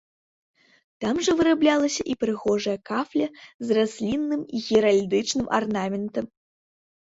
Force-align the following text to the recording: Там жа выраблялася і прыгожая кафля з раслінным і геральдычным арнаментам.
Там 1.03 1.19
жа 1.25 1.33
выраблялася 1.41 2.01
і 2.13 2.15
прыгожая 2.23 2.73
кафля 2.91 3.27
з 3.67 3.77
раслінным 3.79 4.41
і 4.47 4.57
геральдычным 4.69 5.47
арнаментам. 5.61 6.25